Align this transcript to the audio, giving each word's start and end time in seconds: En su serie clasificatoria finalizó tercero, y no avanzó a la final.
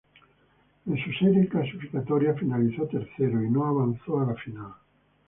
En 0.87 0.97
su 0.97 1.11
serie 1.13 1.47
clasificatoria 1.47 2.33
finalizó 2.33 2.87
tercero, 2.87 3.39
y 3.43 3.51
no 3.51 3.65
avanzó 3.67 4.19
a 4.19 4.25
la 4.25 4.33
final. 4.33 4.73